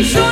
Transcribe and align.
beijou. 0.00 0.29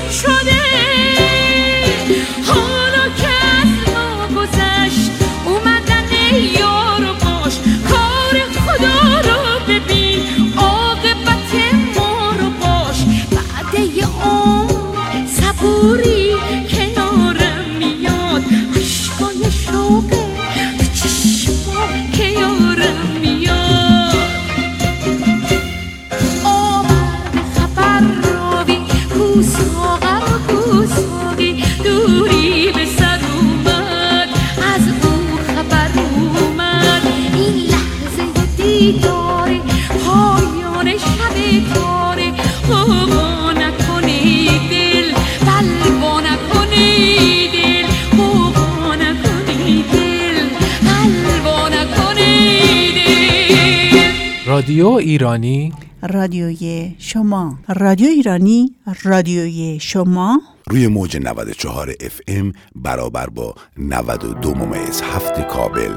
رادیو 54.78 54.96
ایرانی. 54.96 55.72
رادیوی 56.02 56.94
شما. 56.98 57.58
رادیو 57.68 58.08
ایرانی 58.08 58.74
رادیوی 59.04 59.78
شما. 59.80 60.40
روی 60.66 60.86
موج 60.86 61.16
94 61.16 61.94
اف 62.00 62.20
ام 62.28 62.52
برابر 62.76 63.26
با 63.26 63.54
92 63.78 64.54
ممیز 64.54 65.02
هفت 65.02 65.48
کابل. 65.48 65.94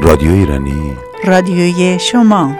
رادیو 0.00 0.30
ایرانی. 0.30 0.92
رادیوی 1.24 1.98
شما. 1.98 2.56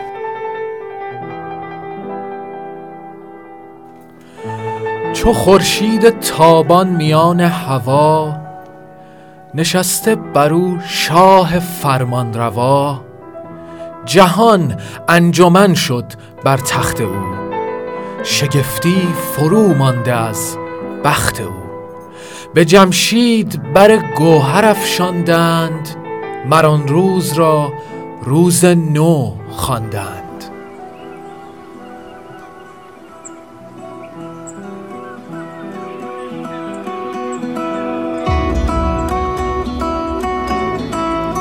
چو 5.12 5.32
خورشید 5.32 6.20
تابان 6.20 6.88
میان 6.88 7.40
هوا 7.40 8.36
نشسته 9.54 10.14
برو 10.14 10.78
شاه 10.88 11.58
فرمان 11.58 12.34
روا 12.34 13.05
جهان 14.06 14.76
انجمن 15.08 15.74
شد 15.74 16.04
بر 16.44 16.56
تخت 16.56 17.00
او. 17.00 17.14
شگفتی 18.22 19.08
فرو 19.32 19.74
مانده 19.74 20.14
از 20.14 20.56
بخت 21.04 21.40
او. 21.40 21.66
به 22.54 22.64
جمشید 22.64 23.72
بر 23.72 23.96
گوهر 23.96 24.64
افشاندند 24.64 25.88
مر 26.50 26.62
روز 26.86 27.32
را 27.32 27.72
روز 28.22 28.64
نو 28.64 29.32
خواندند. 29.50 30.22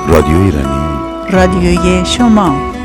رادیو 0.07 0.38
ایرانی 0.41 0.84
رادیوی 1.31 2.06
شما. 2.06 2.75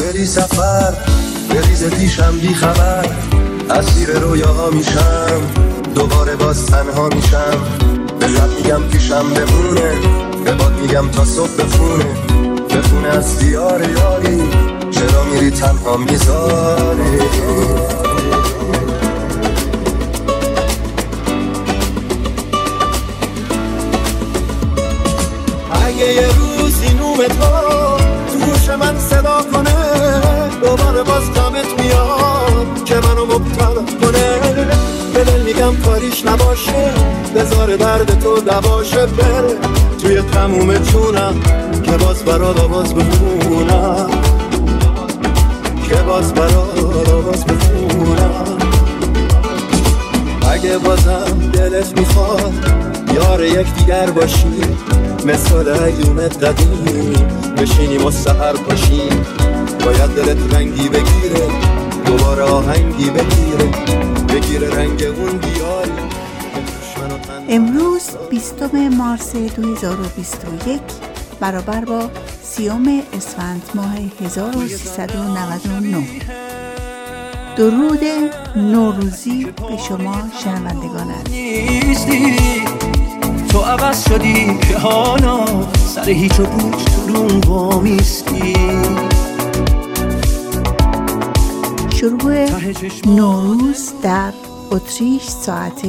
بری 0.00 0.26
سفر 0.26 0.94
بریز 1.50 1.84
پیشم 1.84 2.38
بی 2.38 2.54
خبر 2.54 3.06
اسیر 3.70 4.10
رویاها 4.10 4.70
میشم 4.70 5.40
دوباره 5.94 6.36
باز 6.36 6.66
تنها 6.66 7.08
میشم. 7.08 7.58
به 8.20 8.26
لب 8.26 8.50
میگم 8.56 8.82
پیشم 8.82 9.22
بمونه 9.34 9.92
به 10.44 10.52
باد 10.52 10.72
میگم 10.82 11.08
تا 11.08 11.24
صبح 11.24 11.56
بخونه. 11.58 12.04
بخونه 12.70 13.08
از 13.08 13.38
دیار 13.38 13.80
یاری 13.90 14.67
چرا 14.98 15.24
میری 15.24 15.50
تنها 15.50 15.96
می‌ذاری 15.96 17.18
اگه 25.72 26.14
یه 26.14 26.26
روزی 26.38 26.94
نوم 26.94 27.16
تو 27.16 27.34
تو 28.32 28.38
گوش 28.38 28.68
من 28.68 28.98
صدا 28.98 29.42
کنه 29.52 29.74
دوباره 30.62 31.02
باز 31.02 31.32
غمت 31.32 31.80
میاد 31.80 32.84
که 32.84 32.94
منو 32.94 33.24
مبتلا 33.26 33.84
کنه. 34.00 34.38
به 35.14 35.24
دل 35.24 35.42
میگم 35.42 35.76
کاریش 35.76 36.26
نباشه 36.26 36.92
بذار 37.34 37.76
درد 37.76 38.20
تو 38.20 38.40
دواشه 38.40 39.06
بره 39.06 39.54
توی 40.02 40.22
تموم 40.22 40.78
چونم 40.78 41.34
که 41.82 41.90
باز 41.92 42.24
برات 42.24 42.60
آواز 42.60 42.94
بخونم 42.94 44.27
که 45.88 45.94
باز 45.94 46.34
برات 46.34 47.08
آواز 47.08 47.44
بخونم 47.46 48.58
اگه 50.52 50.78
بازم 50.78 51.50
دلت 51.52 51.98
می‌خواد 51.98 52.54
یار 53.14 53.44
یک 53.44 53.74
دیگر 53.74 54.10
باشی 54.10 54.60
مثل 55.24 55.68
ایونت 55.68 56.44
قدیم 56.44 57.12
بشینیم 57.56 58.06
و 58.06 58.10
سهر 58.10 58.52
پاشیم. 58.52 59.26
باید 59.84 60.10
دلت 60.10 60.54
رنگی 60.54 60.88
بگیره 60.88 61.46
دوباره 62.06 62.42
آهنگی 62.42 63.10
بگیره. 63.10 63.70
بگیره 64.28 64.70
رنگ 64.70 65.02
اون 65.02 65.36
دیاری. 65.36 65.92
امروز 67.48 68.02
20 68.30 68.74
مارس 68.98 69.32
2021 69.36 70.80
برابر 71.40 71.84
با 71.84 72.10
سیوم 72.42 73.02
اسفند 73.12 73.62
ماه 73.74 73.94
1399 74.24 76.06
درود 77.56 78.00
نوروزی 78.56 79.44
به 79.44 79.76
شما 79.88 80.22
شنوندگان. 80.44 81.14
نیستی. 81.30 82.36
تو 83.48 83.58
عوض 83.58 84.08
شدی 84.08 84.58
که 84.58 84.78
حالا 84.78 85.44
سر 85.74 86.10
هیچ 86.10 86.40
و 86.40 86.44
پوچ 86.44 86.84
تو 86.84 87.06
روم 87.06 87.40
وامیستی. 87.40 88.54
شروع 91.94 92.46
نوروز 93.06 93.92
در 94.02 94.32
اتریش 94.70 95.22
ساعت 95.22 95.82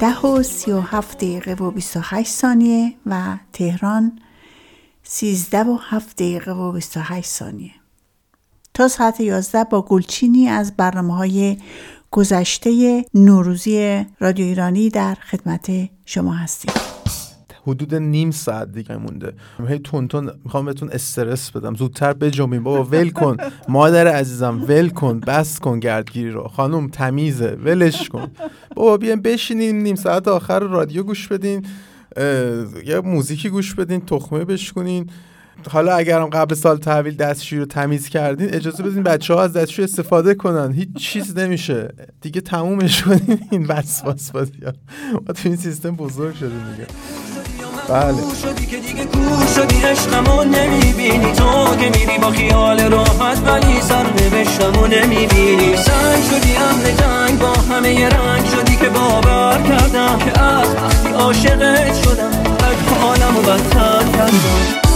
ده 0.00 0.20
و 0.20 0.42
سی 0.42 0.72
و 0.72 0.80
هفت 0.80 1.16
دقیقه 1.16 1.52
و 1.52 1.70
28 1.70 2.30
ثانیه 2.30 2.94
و 3.06 3.22
تهران 3.52 4.18
13 5.10 5.58
و 5.58 5.78
7 5.90 6.16
دقیقه 6.16 6.52
و 6.52 6.72
28 6.72 7.26
ثانیه. 7.26 7.70
تا 8.74 8.88
ساعت 8.88 9.20
11 9.20 9.64
با 9.64 9.82
گلچینی 9.82 10.48
از 10.48 10.76
برنامه 10.76 11.16
های 11.16 11.56
گذشته 12.10 13.04
نوروزی 13.14 14.06
رادیو 14.20 14.46
ایرانی 14.46 14.88
در 14.88 15.14
خدمت 15.14 15.70
شما 16.04 16.32
هستیم. 16.32 16.72
حدود 17.66 17.94
نیم 17.94 18.30
ساعت 18.30 18.72
دیگه 18.72 18.96
مونده. 18.96 19.34
هی 19.68 19.78
تون 19.78 20.08
تون 20.08 20.30
می‌خوام 20.44 20.64
بهتون 20.64 20.90
استرس 20.92 21.50
بدم. 21.50 21.74
زودتر 21.74 22.12
بجنبین 22.12 22.62
بابا 22.62 22.84
ول 22.84 23.10
کن. 23.10 23.36
مادر 23.68 24.08
عزیزم 24.08 24.64
ول 24.68 24.88
کن. 24.88 25.20
بس 25.20 25.58
کن 25.58 25.80
گردگیری 25.80 26.30
رو. 26.30 26.48
خانم 26.48 26.88
تمیزه 26.88 27.58
ولش 27.64 28.08
کن. 28.08 28.30
بابا 28.76 28.96
بیاین 28.96 29.22
بشینین 29.22 29.82
نیم 29.82 29.96
ساعت 29.96 30.28
آخر 30.28 30.58
رادیو 30.60 31.02
گوش 31.02 31.28
بدین. 31.28 31.66
یه 32.84 33.00
موزیکی 33.04 33.48
گوش 33.48 33.74
بدین 33.74 34.00
تخمه 34.00 34.44
بشکنین. 34.44 35.10
حالا 35.70 35.96
اگرم 35.96 36.26
قبل 36.26 36.54
سال 36.54 36.76
تحویل 36.76 37.16
دستشویی 37.16 37.60
رو 37.60 37.66
تمیز 37.66 38.08
کردین 38.08 38.54
اجازه 38.54 38.82
بدین 38.82 39.02
بچه 39.02 39.34
ها 39.34 39.42
از 39.42 39.52
دستشویی 39.52 39.84
استفاده 39.84 40.34
کنن. 40.34 40.72
هیچ 40.72 40.94
چیز 40.96 41.38
نمیشه. 41.38 41.88
دیگه 42.20 42.40
تمومش 42.40 43.02
کنین. 43.02 43.40
این 43.50 43.66
وسواس 43.66 44.30
بازی. 44.30 44.52
ما 45.12 45.32
تو 45.34 45.48
این 45.48 45.56
سیستم 45.56 45.96
بزرگ 45.96 46.34
شدیم 46.34 46.62
دیگه. 46.72 46.86
بله. 47.88 48.16
شدی 48.42 48.66
که 48.66 48.76
دیگه 48.76 49.04
کور 49.04 49.46
شدی 49.56 49.82
عشقمو 49.82 50.44
نمی‌بینی. 50.44 51.32
تو 51.32 51.76
که 51.76 51.98
میری 51.98 52.18
با 52.18 52.30
خیال 52.30 52.80
راحت 52.80 53.38
ولی 53.46 53.80
سر 53.80 54.06
نوشتمو 54.06 54.86
نمی‌بینی. 54.86 55.76
سنگ 55.76 56.22
شدی 56.30 56.56
اهل 56.56 56.84
جنگ 56.90 57.38
با 57.38 57.52
همه 57.52 58.08
رنگ 58.08 58.44
شدی 58.46 58.76
که 58.76 58.88
باور 58.88 59.62
کردم 59.68 60.18
که 60.18 60.40
از 60.40 60.68
وقتی 60.74 61.12
عاشقت 61.12 62.02
شدم 62.04 62.48
حالمو 63.00 63.40
بدتر 63.40 64.04
کردم. 64.16 64.87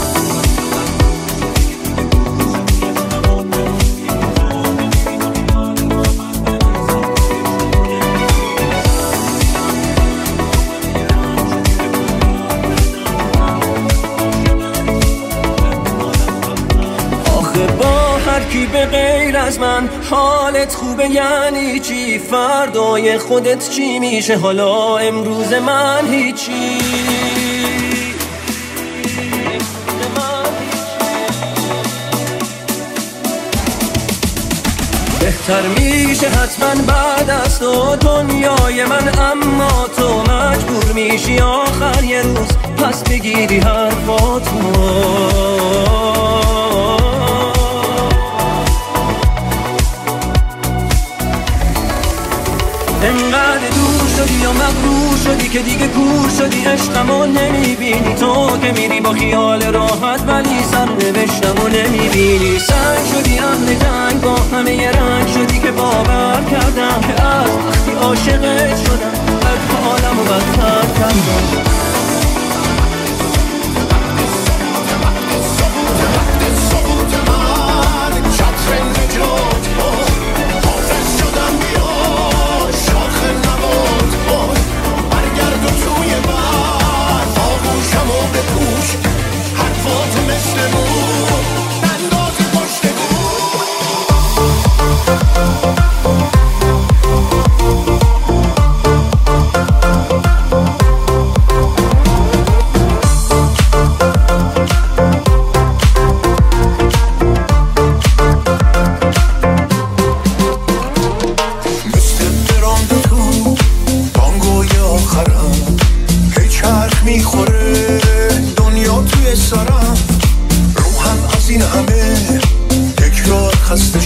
به 18.72 18.86
غیر 18.86 19.36
از 19.36 19.58
من 19.60 19.88
حالت 20.10 20.74
خوبه 20.74 21.08
یعنی 21.08 21.80
چی؟ 21.80 22.18
فردای 22.18 23.18
خودت 23.18 23.70
چی 23.70 23.98
میشه؟ 23.98 24.36
حالا 24.36 24.98
امروز 24.98 25.52
من 25.52 26.06
هیچی. 26.10 26.78
بهتر 35.20 35.62
میشه 35.62 36.28
حتما 36.28 36.82
بعد 36.82 37.30
از 37.30 37.58
تو 37.58 37.96
دنیای 37.96 38.84
من 38.84 39.12
اما 39.18 39.88
تو 39.96 40.22
مجبور 40.22 40.92
میشی 40.94 41.38
آخر 41.38 42.04
یه 42.04 42.22
روز 42.22 42.48
پس 42.76 43.02
بگیری 43.02 43.58
حرفاتو. 43.58 44.72
انقدر 53.02 53.68
دور 53.74 54.08
شدی 54.16 54.34
یا 54.34 54.52
مغرور 54.52 55.16
شدی 55.24 55.48
که 55.48 55.58
دیگه 55.58 55.88
کور 55.88 56.28
شدی. 56.38 56.64
عشقمو 56.64 57.26
نمی‌بینی. 57.26 58.14
تو 58.14 58.58
که 58.62 58.72
میری 58.72 59.00
با 59.00 59.12
خیال 59.12 59.62
راحت 59.62 60.20
ولی 60.26 60.62
سر 60.72 60.88
نوشتمو 60.88 61.68
نمی‌بینی. 61.68 62.58
سنگ 62.58 63.04
شدی 63.12 63.38
اهل 63.38 63.74
جنگ 63.74 64.20
با 64.20 64.36
همه 64.52 64.74
یه 64.74 64.90
رنگ 64.90 65.28
شدی 65.28 65.58
که 65.58 65.70
باور 65.70 66.44
کردم 66.50 67.00
که 67.00 67.22
از 67.22 67.50
وقتی 67.68 67.92
عاشقت 67.92 68.84
شدم 68.84 69.12
از 69.42 69.76
حالمو 69.84 70.22
بدتر 70.22 70.86
کردم. 70.98 71.81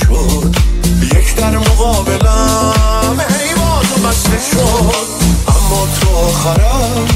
شد. 0.06 0.56
یک 1.02 1.36
در 1.36 1.58
مقابلم. 1.58 3.20
هی 3.20 3.54
بازو 3.54 4.08
بسته 4.08 4.38
شد. 4.50 5.06
اما 5.48 5.88
تو 6.00 6.16
آخرم 6.16 7.06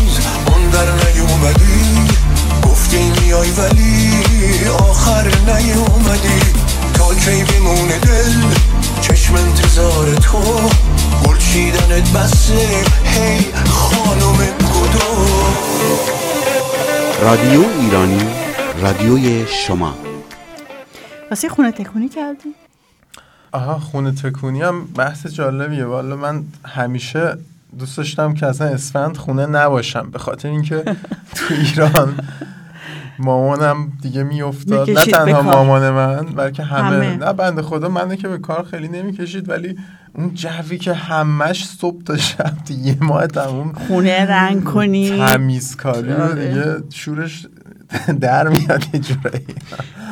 اون 0.46 0.70
در 0.70 0.86
نیومدی. 0.92 2.10
گفتی 2.64 3.12
میای 3.20 3.50
ولی 3.50 4.24
آخر 4.90 5.30
نیومدی. 5.46 6.40
تا 6.94 7.14
کی 7.14 7.44
بمونه 7.44 7.98
دل 7.98 8.42
چشم 9.00 9.34
انتظار 9.34 10.14
تو. 10.14 10.42
گل 11.26 11.38
چیدنت 11.38 12.10
بسه 12.12 12.84
هی 13.04 13.46
خانم 13.70 14.36
گدو. 14.36 15.26
رادیو 17.22 17.64
ایرانی 17.80 18.26
رادیوی 18.82 19.46
شما. 19.66 19.94
واسه 21.30 21.48
خونه 21.48 21.72
تکونی 21.72 22.08
کردی؟ 22.08 22.54
آها 23.52 23.78
خونه 23.78 24.12
تکونی 24.12 24.62
هم 24.62 24.84
بحث 24.84 25.26
جالبیه 25.26 25.84
والا 25.84 26.16
من 26.16 26.44
همیشه 26.64 27.36
دوست 27.78 27.96
داشتم 27.96 28.34
که 28.34 28.46
اصلا 28.46 28.66
اسفند 28.66 29.16
خونه 29.16 29.46
نباشم 29.46 30.10
به 30.10 30.18
خاطر 30.18 30.48
اینکه 30.48 30.84
تو 31.34 31.54
ایران 31.54 32.14
مامانم 33.18 33.92
دیگه 34.02 34.22
میافتاد 34.22 34.90
نه 34.90 35.04
تنها. 35.04 35.42
مامان 35.42 35.90
من 35.90 36.26
بلکه 36.26 36.62
همه, 36.62 36.96
همه. 36.96 37.16
نه 37.16 37.32
بنده 37.32 37.62
خدا 37.62 37.88
منو 37.88 38.14
که 38.14 38.28
به 38.28 38.38
کار 38.38 38.62
خیلی 38.62 38.88
نمی‌کشید 38.88 39.48
ولی 39.48 39.78
اون 40.14 40.34
جوی 40.34 40.78
که 40.78 40.94
همش 40.94 41.66
صبح 41.66 42.02
تا 42.02 42.16
شب 42.16 42.52
دیگه 42.64 42.88
یه 42.88 42.96
ماه 43.00 43.26
تموم 43.26 43.72
خونه 43.72 44.26
رنگ 44.26 44.64
کنی 44.64 45.18
تمیزکاری 45.18 46.12
و 46.12 46.22
آره. 46.22 46.48
دیگه 46.48 46.76
شورش 46.90 47.46
در 48.20 48.48
میاد 48.48 48.84
یه 48.94 49.00
جورایی. 49.00 49.46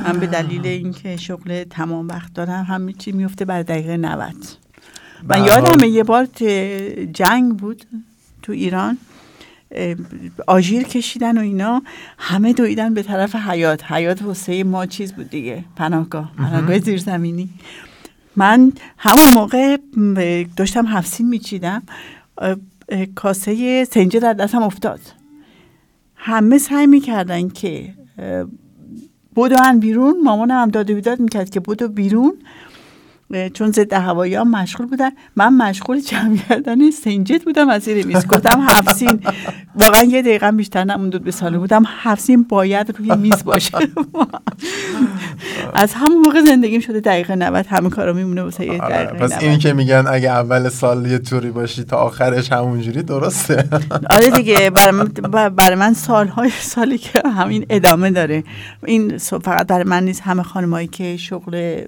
من 0.04 0.20
به 0.20 0.26
دلیل 0.26 0.66
اینکه 0.66 1.16
شغل 1.16 1.64
تمام 1.64 2.08
وقت 2.08 2.34
دارم 2.34 2.64
همه 2.64 2.92
چی 2.92 3.12
میفته 3.12 3.44
بر 3.44 3.62
دقیقه 3.62 3.96
90 3.96 4.34
من 5.22 5.28
به 5.28 5.38
یادمه 5.38 5.88
یه 5.88 6.04
بار 6.04 6.24
جنگ 7.12 7.56
بود 7.56 7.84
تو 8.42 8.52
ایران 8.52 8.98
آژیر 10.46 10.82
کشیدن 10.82 11.38
و 11.38 11.40
اینا 11.40 11.82
همه 12.18 12.52
دویدن 12.52 12.94
به 12.94 13.02
طرف 13.02 13.36
حیات. 13.36 13.92
حیات 13.92 14.22
واسه 14.22 14.64
ما 14.64 14.86
چیز 14.86 15.12
بود 15.12 15.30
دیگه 15.30 15.64
پناهگاه 15.76 16.32
پناهگاه 16.38 16.78
زیرزمینی. 16.78 17.48
من 18.36 18.72
همون 18.98 19.34
موقع 19.34 19.76
داشتم 20.56 20.86
هفسین 20.86 21.28
میچیدم 21.28 21.82
کاسه 23.14 23.84
سنجه 23.84 24.20
در 24.20 24.32
دستم 24.32 24.62
افتاد. 24.62 25.00
همه 26.28 26.58
سعی 26.58 26.86
می‌کردن 26.86 27.48
که 27.48 27.94
اه، 28.18 28.46
بدون 29.36 29.80
بیرون. 29.80 30.20
مامانم 30.24 30.62
هم 30.62 30.68
داد 30.68 30.90
و 30.90 30.94
بیداد 30.94 31.20
می‌کرد 31.20 31.50
که 31.50 31.60
بدو 31.60 31.88
بیرون. 31.88 32.32
چون 33.54 33.72
ضد 33.72 33.92
هوایی 33.92 34.34
ها 34.34 34.44
مشغول 34.44 34.86
بودن. 34.86 35.10
من 35.36 35.56
مشغول 35.56 36.00
جمع 36.00 36.36
کردن 36.36 36.90
سنجت 36.90 37.44
بودم 37.44 37.68
از 37.68 37.82
زیر 37.82 38.06
میز. 38.06 38.26
گفتم 38.26 38.66
هفسین 38.68 39.20
واقعا 39.74 40.02
یه 40.02 40.22
دقیقه 40.22 40.50
بیشتر 40.50 40.84
نموند 40.84 41.24
به 41.24 41.30
ساله. 41.30 41.58
بودم 41.58 41.82
هفسین 41.86 42.42
باید 42.42 42.94
روی 42.98 43.16
میز 43.16 43.44
باشه. 43.44 43.78
از 45.74 45.94
همون 45.94 46.18
موقع 46.18 46.40
زندگیم 46.44 46.80
شده 46.80 47.00
دقیقه 47.00 47.34
90 47.36 47.66
همه 47.66 47.90
کارا 47.90 48.12
میمونه 48.12 48.42
واسه 48.42 48.66
یه 48.66 48.82
آره، 48.82 48.94
دقیقه 48.94 49.24
پس 49.24 49.32
90. 49.32 49.42
اینی 49.44 49.58
که 49.58 49.72
میگن 49.72 50.04
اگه 50.08 50.30
اول 50.30 50.68
سال 50.68 51.06
یه 51.06 51.18
توری 51.18 51.50
باشی 51.50 51.84
تا 51.84 51.96
آخرش 51.96 52.52
همونجوری 52.52 53.02
درسته. 53.02 53.68
آره 54.10 54.30
دیگه 54.30 54.70
برای 54.70 54.90
من, 54.90 55.08
برای 55.48 55.74
من 55.74 55.94
سالهای 55.94 56.50
سالی 56.60 56.98
که 56.98 57.22
همین 57.36 57.66
ادامه 57.70 58.10
داره. 58.10 58.44
این 58.86 59.18
فقط 59.18 59.66
برای 59.66 59.84
من 59.84 60.04
نیست. 60.04 60.22
همه 60.22 60.42
خانمایی 60.42 60.86
که 60.86 61.16
شغل 61.16 61.80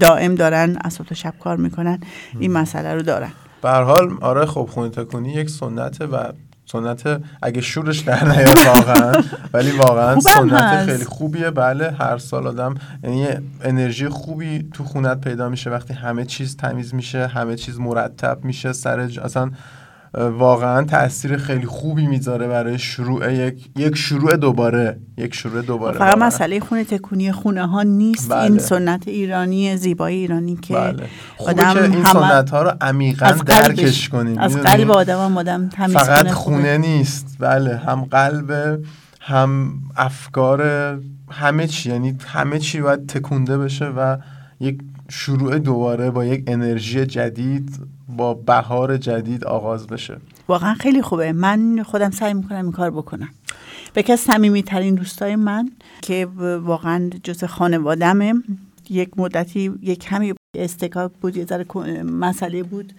دائم 0.00 0.34
دارن 0.34 0.76
تا 0.90 1.14
شب 1.14 1.34
کار 1.40 1.56
می‌کنن 1.56 2.00
این 2.38 2.52
مسئله 2.52 2.94
رو 2.94 3.02
دارن. 3.02 3.30
به 3.62 3.68
هر 3.68 3.82
حال 3.82 4.18
آره 4.20 4.46
خب 4.46 4.68
خونه 4.72 4.88
تکونی 4.88 5.32
یک 5.32 5.50
سنته 5.50 6.06
و 6.06 6.32
سنت 6.66 7.22
اگه 7.42 7.60
شورش 7.60 7.98
در 7.98 8.24
نیاد 8.24 8.58
واقعا 8.66 9.22
ولی 9.52 9.70
واقعا 9.70 10.20
سنت. 10.20 10.86
خیلی 10.86 11.04
خوبیه. 11.04 11.50
بله 11.50 11.90
هر 11.90 12.18
سال 12.18 12.46
آدم 12.46 12.74
یعنی 13.04 13.26
انرژی 13.64 14.08
خوبی 14.08 14.68
تو 14.74 14.84
خونت 14.84 15.20
پیدا 15.20 15.48
میشه 15.48 15.70
وقتی 15.70 15.94
همه 15.94 16.24
چیز 16.24 16.56
تمیز 16.56 16.94
میشه 16.94 17.26
همه 17.26 17.56
چیز 17.56 17.78
مرتب 17.80 18.44
میشه 18.44 18.72
سر 18.72 19.00
اصلا 19.00 19.50
واقعا 20.14 20.84
تاثیر 20.84 21.36
خیلی 21.36 21.66
خوبی 21.66 22.06
می‌ذاره 22.06 22.48
برای 22.48 22.78
شروع 22.78 23.34
یک 23.34 23.68
یک 23.76 23.96
شروع 23.96 24.36
دوباره 24.36 24.98
یک 25.18 25.34
شروع 25.34 25.62
دوباره 25.62 25.98
فقط. 25.98 26.18
مسئله 26.18 26.60
خونه 26.60 26.84
تکونی 26.84 27.32
خونه 27.32 27.66
ها 27.66 27.82
نیست 27.82 28.28
بله. 28.32 28.42
این 28.42 28.58
سنت 28.58 29.08
ایرانی 29.08 29.76
زیبایی 29.76 30.18
ایرانی 30.18 30.56
که 30.56 30.74
بله 30.74 31.06
خوبه 31.36 31.50
آدم 31.50 31.74
که 31.74 31.82
این 31.82 31.92
همه- 31.92 32.04
سنت 32.12 32.50
ها 32.50 32.62
رو 32.62 32.72
عمیقا 32.80 33.30
درکش 33.46 34.08
کنیم 34.08 34.38
از؟ 34.38 34.56
قلب 34.56 34.90
آدم 34.90 35.18
هم 35.24 35.38
آدم 35.38 35.68
تمیز 35.68 35.96
فقط. 35.96 36.30
خونه 36.30 36.78
نیست 36.78 37.36
بله 37.38 37.76
هم 37.76 38.04
قلب 38.04 38.80
هم 39.20 39.72
افکار 39.96 40.62
همه 41.30 41.66
چی 41.66 41.90
یعنی 41.90 42.16
همه 42.26 42.58
چی 42.58 42.80
باید 42.80 43.06
تکونده 43.06 43.58
بشه 43.58 43.84
و 43.84 44.16
یک 44.60 44.78
شروع 45.08 45.58
دوباره 45.58 46.10
با 46.10 46.24
یک 46.24 46.44
انرژی 46.46 47.06
جدید 47.06 47.78
با 48.08 48.34
بهار 48.34 48.96
جدید 48.96 49.44
آغاز 49.44 49.86
بشه. 49.86 50.16
واقعا 50.48 50.74
خیلی 50.74 51.02
خوبه. 51.02 51.32
من 51.32 51.82
خودم 51.82 52.10
سعی 52.10 52.34
می‌کنم 52.34 52.62
این 52.62 52.72
کار 52.72 52.90
بکنم. 52.90 53.28
یکی 53.96 54.12
از 54.12 54.20
صمیمی 54.20 54.62
ترین 54.62 54.94
دوستای 54.94 55.36
من 55.36 55.70
که 56.02 56.28
واقعا 56.62 57.10
جز 57.22 57.44
خانوادمه 57.44 58.34
یک 58.90 59.10
مدتی 59.16 59.72
یک 59.82 59.98
کمی 59.98 60.34
استکاک 60.56 61.12
بود 61.20 61.36
یه 61.36 61.44
ذره 61.44 61.66
مسئله 62.02 62.62
بود. 62.62 62.92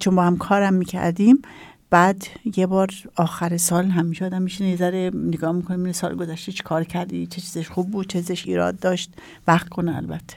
چون 0.00 0.14
با 0.14 0.22
هم 0.22 0.36
کارم 0.36 0.74
می‌کردیم. 0.74 1.42
بعد 1.90 2.24
یه 2.56 2.66
بار 2.66 2.88
آخر 3.16 3.56
سال 3.56 3.86
همیشه 3.86 4.24
آدم 4.24 4.42
میشینه 4.42 4.70
یه 4.70 4.76
ذره 4.76 5.10
نگاه 5.14 5.52
می‌کنه 5.52 5.92
سال 5.92 6.14
گذشته 6.14 6.52
چی 6.52 6.62
کار 6.62 6.84
کردی 6.84 7.26
چه 7.26 7.40
چیزش 7.40 7.68
خوب 7.68 7.90
بود 7.90 8.06
چه 8.06 8.18
چیزش 8.18 8.46
ایراد 8.46 8.78
داشت. 8.78 9.12
وقت 9.46 9.68
کنه 9.68 9.96
البته. 9.96 10.36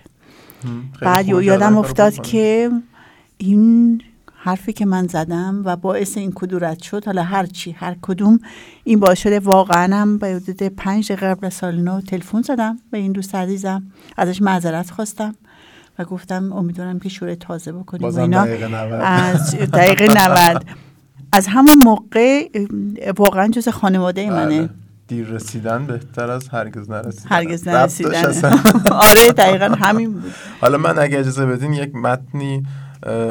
بعد 1.02 1.28
یادم 1.28 1.78
افتاد. 1.78 2.22
که 2.22 2.72
این 3.42 4.02
حرفی 4.36 4.74
که 4.74 4.86
من 4.86 5.08
زدم 5.08 5.62
و 5.66 5.76
باعث 5.76 6.18
این 6.18 6.32
کدورت 6.36 6.84
شد 6.84 7.06
حالا 7.06 7.24
هر 7.24 7.46
چی 7.46 7.72
هر 7.72 7.96
کدوم 8.02 8.40
این 8.84 9.00
باعث 9.00 9.20
شده 9.20 9.40
واقعا 9.40 9.96
هم 9.96 10.18
به 10.18 10.28
حدود 10.28 10.64
پنج 10.64 11.12
قبل 11.12 11.50
سال 11.50 11.76
نو 11.82 12.02
تلفن 12.02 12.42
زدم 12.42 12.80
به 12.92 12.98
این 12.98 13.12
دوست 13.12 13.36
عزیزم. 13.36 13.84
ازش 14.18 14.42
معذرت 14.42 14.92
خواستم 14.92 15.36
و 16.00 16.06
گفتم 16.06 16.54
امیدوارم 16.54 17.00
که 17.00 17.10
شور 17.10 17.36
تازه 17.36 17.72
بکنیم 17.72 18.04
و 18.04 18.06
بازم 18.06 18.22
اینا. 18.22 18.46
دقیقه 18.46 18.68
90 18.68 19.02
از 19.04 19.56
دقیقه 19.56 20.08
90 20.54 20.66
از 21.34 21.48
همون 21.48 21.76
موقع 21.84 22.48
واقعا 23.18 23.48
جز 23.48 23.70
خانواده 23.70 24.30
منه. 24.30 24.60
بله. 24.60 24.70
دیر 25.08 25.28
رسیدن 25.28 25.86
بهتر 25.86 26.32
از 26.32 26.50
هرگز 26.50 26.90
نرسیدن. 26.90 27.36
هرگز 27.36 27.68
نرسیدن. 27.68 28.34
آره 29.10 29.32
دقیقا 29.38 29.66
همین 29.66 30.14
بود. 30.14 30.32
حالا 30.62 30.78
من 30.78 31.00
اگه 31.00 31.20
اجازه 31.20 31.46
بدین 31.46 31.74
یک 31.74 31.96
متنی 31.96 32.64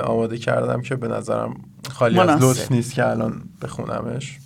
آماده 0.04 0.38
کردم 0.38 0.80
که 0.80 0.96
به 0.96 1.08
نظرم 1.08 1.54
خالی 1.90 2.20
از. 2.20 2.42
لطف 2.42 2.72
نیست 2.72 2.94
که 2.94 3.06
الان 3.06 3.42
بخونمش. 3.62 4.38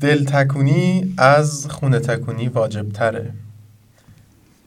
دل 0.00 0.24
تکونی 0.24 1.14
از 1.18 1.66
خونه 1.70 1.98
تکونی 1.98 2.48
واجب 2.48 2.88
تره 2.88 3.32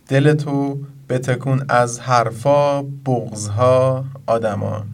دل 0.08 0.34
تو 0.34 0.80
بتکون 1.10 1.66
از 1.70 2.00
حرفا 2.00 2.82
بغزها 2.82 4.06
آدما. 4.26 4.86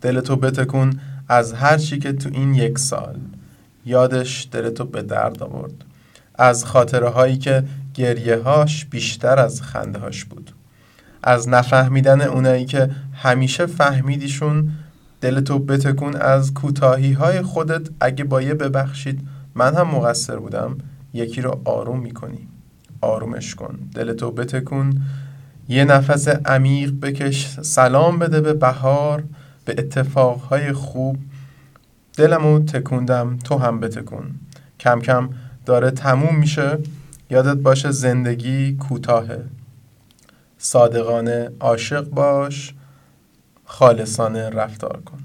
دل 0.00 0.20
تو 0.20 0.36
بتکون 0.36 1.00
از 1.28 1.52
هر 1.52 1.78
چی 1.78 1.98
که 1.98 2.12
تو 2.12 2.30
این 2.32 2.54
یک 2.54 2.78
سال. 2.78 3.18
یادش 3.86 4.48
دل 4.52 4.70
تو 4.70 4.84
به 4.84 5.02
درد 5.02 5.42
آورد. 5.42 5.84
از 6.34 6.64
خاطره 6.64 7.08
هایی 7.08 7.38
که 7.38 7.64
گریه 7.94 8.38
هاش 8.38 8.84
بیشتر 8.84 9.38
از 9.38 9.62
خنده 9.62 9.98
هاش 9.98 10.24
بود. 10.24 10.52
از 11.22 11.48
نفهمیدن 11.48 12.20
اونایی 12.20 12.64
که 12.64 12.90
همیشه 13.12 13.66
فهمیدیشون 13.66 14.70
دل 15.20 15.40
تو 15.40 15.58
بتکون 15.58 16.16
از 16.16 16.54
کوتاهی 16.54 17.12
های 17.12 17.42
خودت. 17.42 17.88
اگه 18.00 18.24
با 18.24 18.42
یه 18.42 18.54
ببخشید 18.54 19.20
من 19.54 19.74
هم 19.74 19.88
مقصر 19.88 20.36
بودم. 20.36 20.78
یکی 21.14 21.40
رو 21.40 21.60
آروم 21.64 22.00
می‌کنی. 22.00 22.48
آرومش 23.00 23.54
کن. 23.54 23.78
دل 23.94 24.12
تو 24.12 24.30
بتکون. 24.30 25.02
یه 25.68 25.84
نفس 25.84 26.28
عمیق 26.28 26.92
بکش. 27.02 27.60
سلام 27.62 28.18
بده 28.18 28.40
به 28.40 28.54
بهار. 28.54 29.24
به 29.64 29.74
اتفاقهای 29.78 30.72
خوب. 30.72 31.18
دلمو 32.16 32.58
تکوندم. 32.58 33.38
تو 33.44 33.58
هم 33.58 33.80
بتکون. 33.80 34.24
کم 34.80 35.00
کم 35.00 35.28
داره 35.66 35.90
تموم 35.90 36.36
میشه. 36.36 36.78
یادت 37.30 37.56
باشه 37.56 37.90
زندگی 37.90 38.72
کوتاهه. 38.76 39.44
صادقانه 40.58 41.50
عاشق 41.60 42.00
باش 42.00 42.74
خالصانه 43.64 44.50
رفتار 44.50 45.00
کن. 45.04 45.18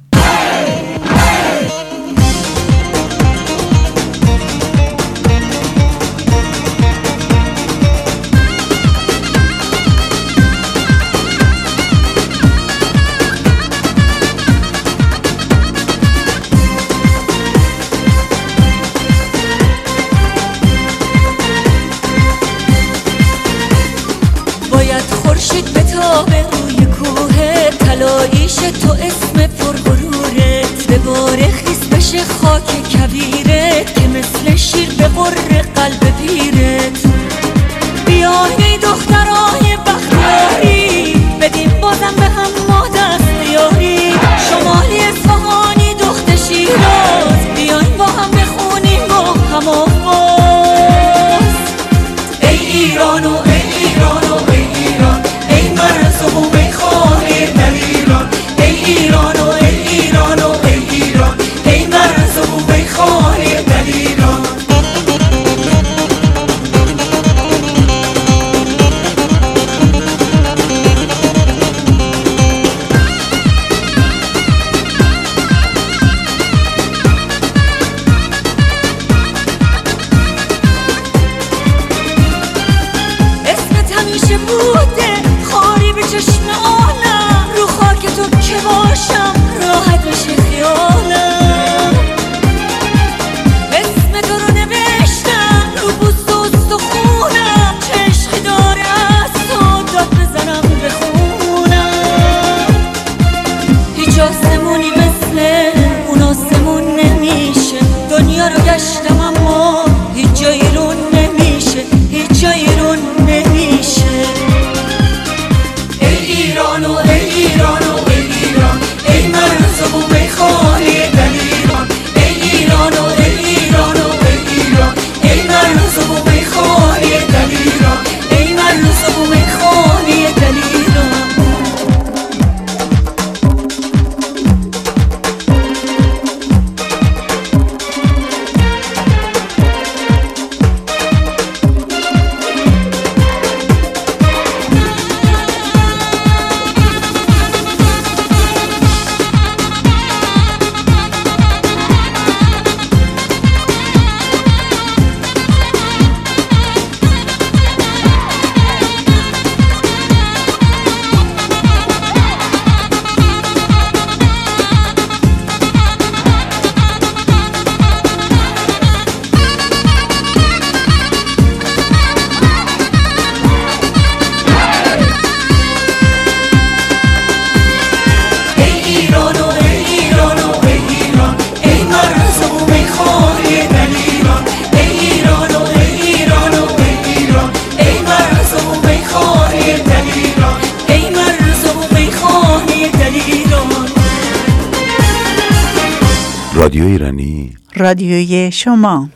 رادیوی 197.93 198.51
شما. 198.51 199.09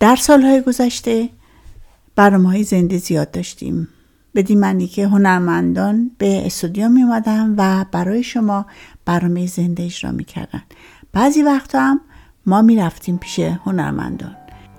در 0.00 0.16
سالهای 0.16 0.62
گذشته 0.62 1.28
برنامه 2.16 2.48
های 2.48 2.64
زنده 2.64 2.98
زیاد 2.98 3.30
داشتیم. 3.30 3.88
بدین 4.34 4.60
معنی 4.60 4.86
که 4.86 5.06
هنرمندان 5.06 6.10
به 6.18 6.46
استودیو 6.46 6.88
می 6.88 7.02
اومدن 7.02 7.54
و 7.58 7.84
برای 7.92 8.22
شما 8.22 8.66
برنامه 9.04 9.46
زنده 9.46 9.82
اجرا 9.82 10.12
می 10.12 10.24
کردن. 10.24 10.62
بعضی 11.12 11.42
وقتا 11.42 11.80
هم 11.80 12.00
ما 12.46 12.62
می 12.62 12.76
رفتیم 12.76 13.18
پیش 13.18 13.38
هنرمندان. 13.38 14.36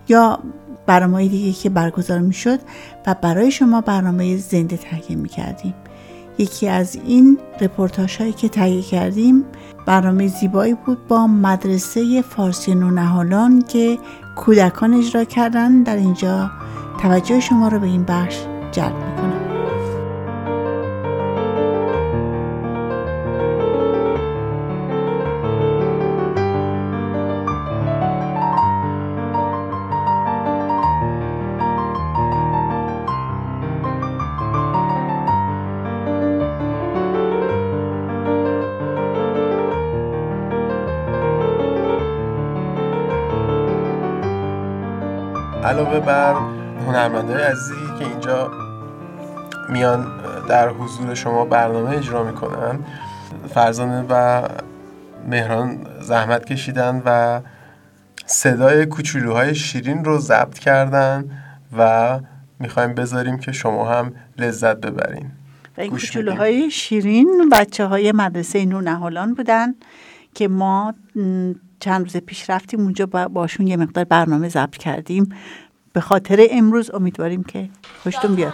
یا 0.09 0.39
برنامه 0.85 1.27
دیگه 1.27 1.53
که 1.53 1.69
برگزار 1.69 2.19
می 2.19 2.33
شد 2.33 2.59
و 3.07 3.15
برای 3.21 3.51
شما 3.51 3.81
برنامه 3.81 4.37
زنده 4.37 4.77
تهیه 4.77 5.15
می 5.15 5.29
کردیم 5.29 5.73
یکی 6.37 6.67
از 6.67 6.95
این 6.95 7.37
رپورتاج 7.61 8.17
هایی 8.17 8.33
که 8.33 8.49
تهیه 8.49 8.81
کردیم 8.81 9.43
برنامه 9.85 10.27
زیبایی 10.27 10.73
بود 10.73 11.07
با 11.07 11.27
مدرسه 11.27 12.21
فارسی 12.21 12.75
نونهالان 12.75 13.61
که 13.61 13.99
کودکان 14.35 14.93
اجرا 14.93 15.23
کردن. 15.23 15.83
در 15.83 15.95
اینجا 15.95 16.51
توجه 17.01 17.39
شما 17.39 17.67
رو 17.67 17.79
به 17.79 17.87
این 17.87 18.03
بخش 18.03 18.37
جلب 18.71 18.95
می‌کنم. 18.95 19.34
علاوه 45.95 46.05
بر 46.05 46.33
هنرمندهای 46.87 47.43
عزیزی 47.43 47.99
که 47.99 48.05
اینجا 48.05 48.51
میان 49.69 50.07
در 50.49 50.69
حضور 50.69 51.13
شما 51.13 51.45
برنامه 51.45 51.89
اجرا 51.89 52.23
می‌کنن 52.23 52.79
فرزانه 53.53 54.05
و 54.09 54.43
مهران 55.29 55.87
زحمت 56.01 56.45
کشیدن 56.45 57.01
و 57.05 57.41
صدای 58.25 58.85
کوچولوهای 58.85 59.55
شیرین 59.55 60.05
رو 60.05 60.19
ضبط 60.19 60.59
کردن 60.59 61.31
و 61.77 62.19
می‌خوایم 62.59 62.93
بذاریم 62.93 63.37
که 63.37 63.51
شما 63.51 63.89
هم 63.89 64.13
لذت 64.37 64.77
ببرین. 64.77 65.31
و 65.77 65.81
این 65.81 65.91
کوچولوهای 65.91 66.71
شیرین 66.71 67.49
بچه 67.51 67.85
های 67.85 68.11
مدرسه 68.11 68.65
نونهالان 68.65 69.33
بودن 69.33 69.75
که 70.33 70.47
ما 70.47 70.93
چند 71.79 72.01
روز 72.01 72.17
پیش 72.17 72.49
رفتیم 72.49 72.79
اونجا 72.79 73.05
باشون 73.05 73.67
یه 73.67 73.77
مقدار 73.77 74.03
برنامه 74.03 74.49
ضبط 74.49 74.77
کردیم. 74.77 75.29
به 75.95 76.01
خاطر 76.01 76.47
امروز 76.51 76.91
امیدواریم 76.91 77.43
که 77.43 77.69
خوشتون 78.03 78.35
بیاد. 78.35 78.53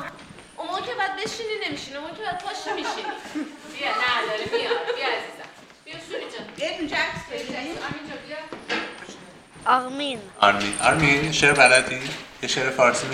اون 0.57 0.67
موقع 0.67 0.81
که 0.81 0.91
بعد 0.99 1.15
بشینی 1.15 1.97
اون 1.97 2.07
که 2.17 2.23
بعد 2.23 2.43
پاشی 2.43 2.69
میشینی. 2.75 3.11
بیا 3.79 3.87
نه 3.87 4.37
بیا 4.37 4.69
بیا 4.95 5.07
عزیزم. 5.07 5.49
بیا 5.85 5.95
سوری 6.09 6.21
جان. 6.21 6.45
بیا 6.57 8.37
آرمین. 9.65 10.19
آرمین. 10.41 10.73
آرمین 10.81 11.31
شعر 11.31 11.53
بلدی؟ 11.53 11.99
یه 12.43 12.49
شعر 12.49 12.69
فارسی 12.69 13.07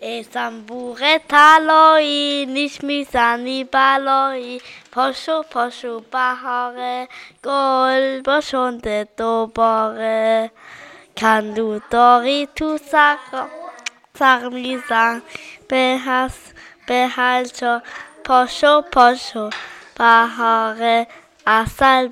ای 0.00 0.22
زنبوغ 0.22 1.18
طلایی 1.28 2.46
نیش 2.46 2.84
می‌زنی 2.84 3.64
بلایی. 3.64 4.60
پاشو 4.92 5.42
پاشو 5.42 6.00
بهاره 6.00 7.08
گل 7.44 8.22
باشنده 8.22 9.08
دوباره. 9.16 10.50
کندو 11.16 11.80
داری 11.90 12.48
تو 12.56 12.78
سق 12.78 13.46
سق 14.18 14.52
میزن 14.52 15.22
به 15.68 15.98
هست 16.06 16.54
به 16.86 17.08
هلچا 17.10 17.82
پاشو 18.24 18.82
پاشو. 18.82 19.50
بهاره 19.98 21.06
اصل 21.46 22.08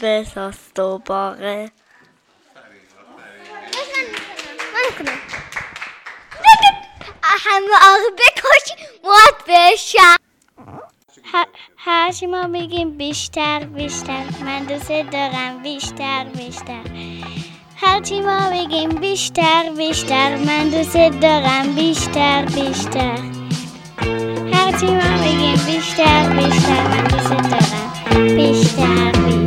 دوباره 0.74 1.70
من 4.74 4.98
کنم 4.98 5.18
همه 7.22 7.74
آقا 7.82 8.16
بکش 8.18 8.86
موت 9.04 9.44
بشم 9.48 10.16
هرچی 11.76 12.26
ما 12.26 12.48
بگیم 12.48 12.96
بیشتر 12.96 13.64
بیشتر. 13.64 14.24
من 14.44 14.64
دوست 14.64 14.88
دارم 14.88 15.62
بیشتر 15.62 16.24
بیشتر. 16.24 16.82
هرچی 17.84 18.20
ما 18.20 18.50
بگیم 18.50 18.88
بیشتر 18.88 19.70
بیشتر. 19.78 20.36
من 20.36 20.68
دوست 20.68 20.96
دارم 20.96 21.74
بیشتر 21.74 22.44
بیشتر. 22.44 23.18
هرچی 24.52 24.86
ما 24.86 25.22
بگیم 25.24 25.60
بیشتر 25.66 26.28
بیشتر. 26.28 26.88
من 26.88 27.04
دوست 27.04 27.30
دارم 27.50 28.36
بیشتر 28.36 29.12
بیشتر. 29.12 29.41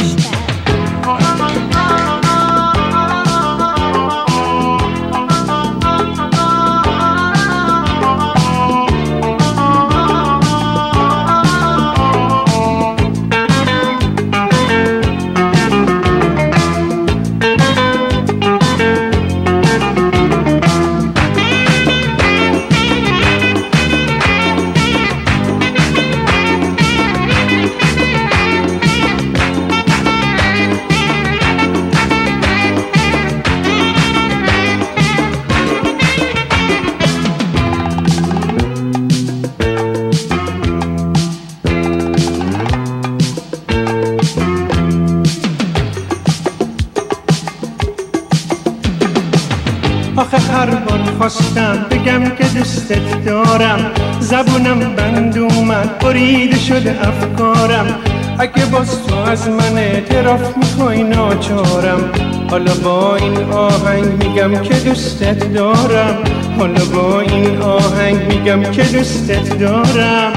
بریده 56.05 56.59
شده 56.59 56.95
افکارم. 57.07 57.99
اگه 58.39 58.65
باز 58.65 59.07
تو 59.07 59.15
از 59.15 59.49
من 59.49 59.77
اعتراف 59.77 60.57
می‌خوای 60.57 61.03
ناچارم. 61.03 62.11
حالا 62.49 62.73
با 62.73 63.15
این 63.15 63.51
آهنگ 63.51 64.23
میگم 64.23 64.61
که 64.61 64.73
دوستت 64.73 65.53
دارم. 65.53 66.17
حالا 66.59 66.85
با 66.85 67.19
این 67.19 67.57
آهنگ 67.61 68.33
میگم 68.33 68.63
که 68.63 68.83
دوستت 68.83 69.59
دارم. 69.59 70.33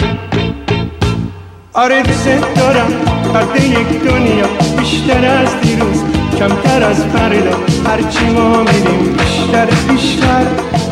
آره 1.73 2.03
دوستت 2.03 2.55
دارم. 2.55 2.91
قد 3.35 3.65
یک 3.65 4.03
دنیا 4.03 4.47
بیشتر 4.79 5.25
از 5.25 5.61
دیروز. 5.61 6.03
کمتر 6.39 6.83
از 6.83 7.05
فردا. 7.05 7.57
هرچی 7.87 8.25
ما 8.25 8.63
میریم 8.63 9.17
بیشتر 9.19 9.67
بیشتر. 9.67 10.47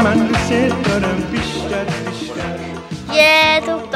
من 0.05 0.27
دوست 0.27 0.51
دارم. 0.85 1.26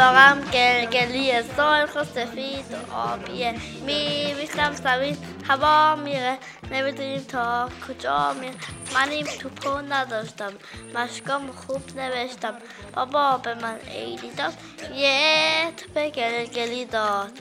دارم 0.01 0.41
گلگلی 0.41 1.43
سرخ 1.43 1.97
و 1.97 2.05
سفید 2.05 2.65
و 2.73 2.95
آبیه 2.95 3.55
میریشم 3.87 4.73
زمین 4.75 5.17
هوا 5.49 5.97
میره. 5.97 6.39
نمی‌دونیم 6.71 7.21
تا 7.21 7.69
کجا 7.89 8.33
میره. 8.33 8.55
من 8.95 9.09
این 9.09 9.27
توپو 9.27 9.79
نداشتم. 9.79 10.53
مشکام 10.95 11.53
خوب 11.53 11.97
نوشتم. 11.97 12.55
بابا 12.95 13.37
به 13.37 13.55
من 13.55 13.77
عیدی 13.77 14.31
داد. 14.31 14.53
یه 14.95 15.73
توپ 15.77 16.09
گلگلی 16.09 16.85
داد. 16.85 17.39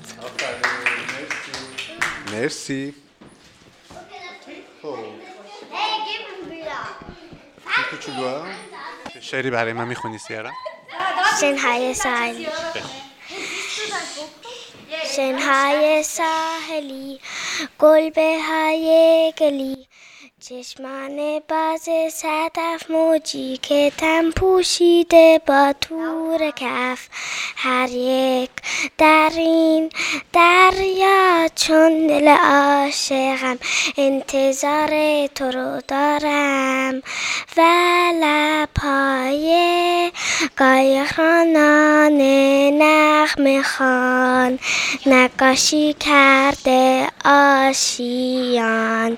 مرسی. 2.32 2.96
کوچولوها 7.92 8.46
شعری 9.22 9.50
برای 9.50 9.74
من 9.74 9.88
می‌خونی 9.88 10.18
سیارا 10.18 10.52
شنهای 11.42 11.94
ساحلی 11.94 12.48
شنهای 15.16 16.04
ساحلی 16.04 17.20
گل 17.80 18.10
به 18.10 18.38
های 18.50 19.34
گلی 19.38 19.88
چشمان 20.42 21.42
باز 21.50 21.90
صدف 22.14 22.92
موجی 22.92 23.58
که 23.58 23.92
تن 23.98 24.32
پوشیده 24.32 25.42
با 25.48 25.74
تور 25.82 26.52
کف. 26.56 27.08
هر 27.56 27.90
یک 27.92 28.50
در 28.98 29.32
این 29.36 29.90
دریا 30.34 31.48
چون 31.56 32.08
دل 32.08 32.28
عاشقم 32.28 33.60
انتظار 33.98 35.28
تو 35.28 35.46
رو 35.46 35.82
دارم 35.88 37.02
و 37.58 37.62
لپای 38.22 40.12
قایقرانان 40.58 42.22
نغمه 42.82 43.62
خان 43.64 44.60
نقاشی 45.06 45.94
کرده 45.94 47.08
آشیان 47.26 49.18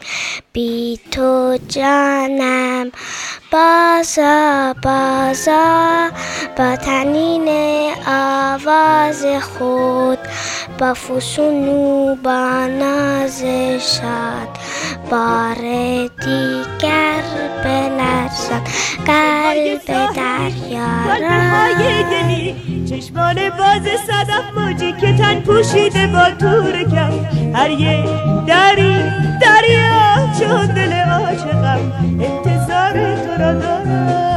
بی 0.53 0.99
تو 1.11 1.57
جانم. 1.69 2.91
بازا 3.51 4.73
بازا. 4.83 6.09
با 6.57 6.75
تنین 6.75 7.49
آواز 8.07 9.25
خود 9.25 10.19
با 10.81 10.93
فسونو 10.93 12.15
با 12.15 12.65
ناز 12.79 13.43
شاد. 13.79 14.57
بار 15.11 15.55
دیگر 16.25 17.23
بلرزد. 17.63 18.61
قلب 19.05 19.89
های 19.89 20.13
دریا 20.15 20.89
گلی 22.11 22.55
چشمان 22.89 23.35
باز 23.49 23.81
صدف 24.07 24.57
موجی 24.57 24.93
که 24.93 25.17
تن 25.17 25.39
پوشیده 25.41 26.07
با 26.07 26.31
تور 26.39 26.83
کم. 26.83 27.13
هر 27.55 27.69
یک 27.69 28.05
دری 28.47 29.03
دریا 29.41 30.29
چون 30.39 30.65
دل 30.65 30.93
عاشقم. 30.93 31.91
انتظار 32.21 33.15
تو 33.15 33.43
را 33.43 33.53
دارم. 33.53 34.30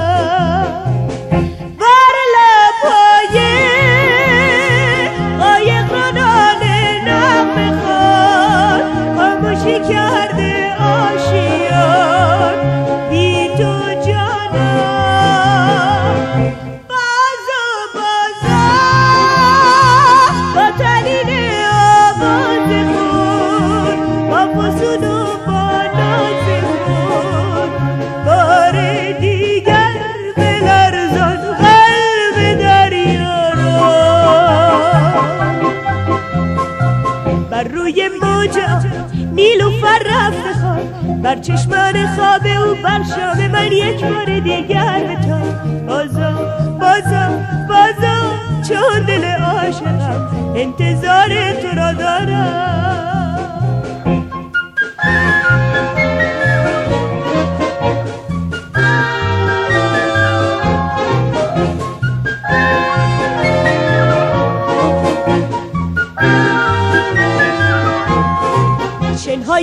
چشمان 41.46 42.06
خواب 42.06 42.46
او 42.46 42.74
شام 43.16 43.46
من 43.46 43.72
یک 43.72 44.04
بار 44.04 44.38
دیگر 44.40 45.00
بتا 45.08 45.38
بازا 45.86 46.32
بازا 46.80 47.28
بازا 47.68 48.16
چون 48.68 49.04
دل 49.06 49.24
عاشقم 49.24 50.54
انتظار 50.56 51.28
تو 51.62 51.68
را 51.76 51.92
دارم. 51.92 53.33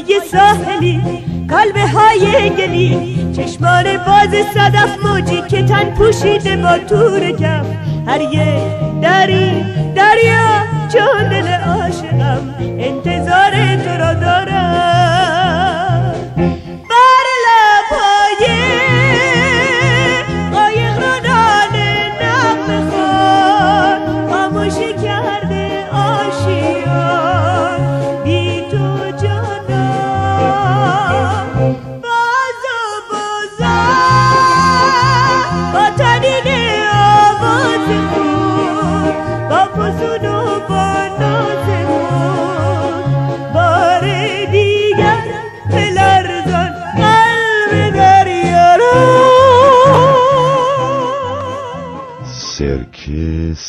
های 0.01 0.21
ساحلی 0.31 1.01
قلب 1.49 1.77
های 1.77 2.49
گلی 2.49 3.17
چشمان 3.35 3.83
باز 3.83 4.29
صدف 4.53 5.05
موجی 5.05 5.41
که 5.41 5.63
تن 5.63 5.95
پوشیده 5.95 6.57
با 6.57 6.77
تور 6.77 7.31
کف 7.31 7.65
هر 8.07 8.21
یک 8.21 9.01
دری 9.01 9.65
دریا 9.95 10.61
چون 10.93 11.29
دل 11.29 11.47
عاشقم. 11.47 12.55
انتظار 12.59 13.51
تو 13.75 13.90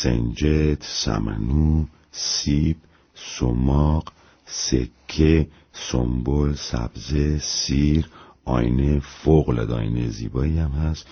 سنجد 0.03 0.81
سمنو 0.81 1.85
سیب 2.11 2.77
سماق 3.15 4.13
سکه 4.45 5.47
سنبل 5.73 6.53
سبزه 6.53 7.37
سیر 7.39 8.09
آینه 8.45 8.99
فوق 8.99 9.49
آینه 9.71 10.07
زیبایی 10.07 10.59
هم 10.59 10.71
هست. 10.71 11.07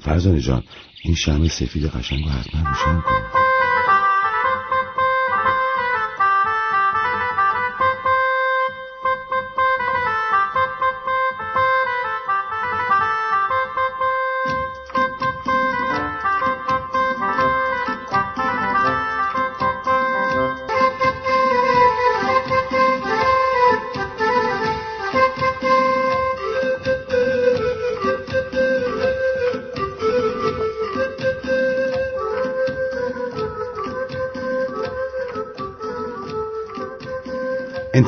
فرزانه 0.00 0.40
جان 0.40 0.62
این 1.02 1.14
شمع 1.14 1.48
سفید 1.48 1.84
قشنگ 1.84 2.24
رو 2.24 2.30
حتما 2.30 2.68
روشن 2.68 3.00
کن. 3.00 3.41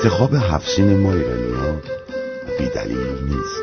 انتخاب 0.05 0.35
هفسین 0.35 0.97
ما 1.01 1.13
ایرانیان 1.13 1.83
بیدلیل 2.59 3.25
نیست 3.25 3.63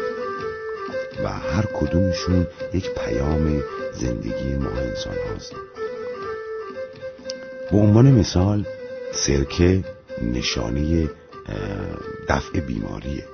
و 1.23 1.29
هر 1.29 1.65
کدومشون 1.73 2.47
یک 2.73 2.89
پیام 2.89 3.63
زندگی 3.93 4.55
ما 4.55 4.69
انسان 4.69 5.15
هاست. 5.29 5.53
به 7.71 7.77
عنوان 7.77 8.11
مثال 8.11 8.65
سرکه 9.13 9.83
نشانه 10.21 11.09
دفع 12.29 12.59
بیماریه. 12.59 13.27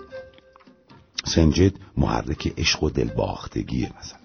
سنجد 1.25 1.73
محرک 1.97 2.53
عشق 2.57 2.83
و 2.83 2.89
دلباختگیه 2.89 3.91
مثلا. 3.99 4.19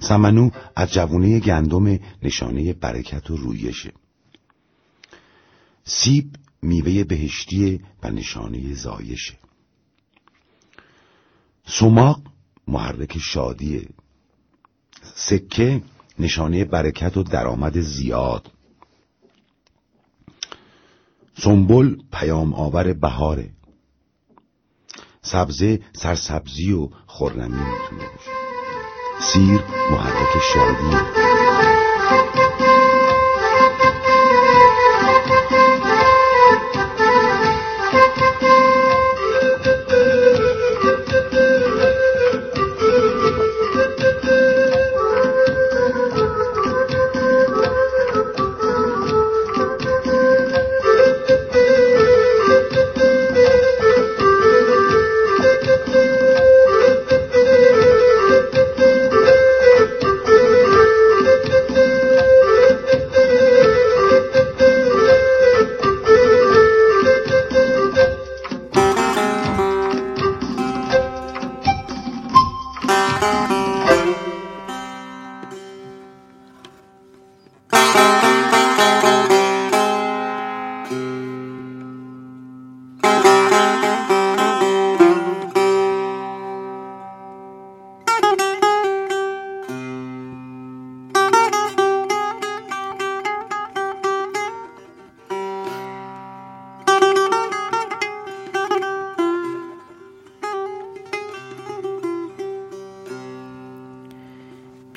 سمنو 0.00 0.50
از 0.76 0.92
جوونه 0.92 1.40
گندم 1.40 1.98
نشانه 2.22 2.72
برکت 2.72 3.30
و 3.30 3.36
رویشه. 3.36 3.92
سیب 5.84 6.30
میوه 6.62 7.04
بهشتی 7.04 7.80
و 8.02 8.10
نشانه 8.10 8.74
زایشه 8.74 9.38
سماق 11.66 12.20
محرک 12.68 13.18
شادیه. 13.18 13.88
سکه 15.14 15.82
نشانه 16.18 16.64
برکت 16.64 17.16
و 17.16 17.22
درآمد 17.22 17.80
زیاد. 17.80 18.50
سنبل 21.38 21.96
پیام 22.12 22.54
آور 22.54 22.92
بهاره. 22.92 23.50
سبزه 25.22 25.80
سرسبزی 25.92 26.72
و 26.72 26.88
خرمی 27.06 27.42
می‌تونه 27.42 28.08
باشه. 28.16 28.30
سیر 29.20 29.60
محرک 29.90 30.38
شادی. 30.54 30.96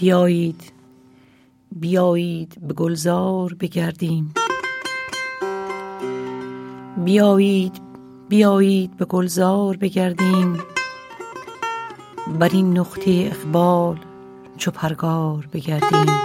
بیایید 0.01 0.61
بیایید 1.71 2.67
به 2.67 2.73
گلزار 2.73 3.53
بگردیم. 3.53 4.33
بیایید 7.05 7.81
بیایید 8.29 8.97
به 8.97 9.05
گلزار 9.05 9.77
بگردیم. 9.77 10.59
بر 12.39 12.49
این 12.49 12.77
نقطه 12.77 13.31
اقبال 13.31 13.97
چو 14.57 14.71
پرگار 14.71 15.47
بگردیم. 15.53 16.15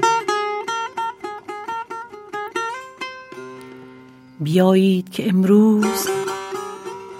بیایید 4.41 5.11
که 5.11 5.29
امروز 5.29 6.09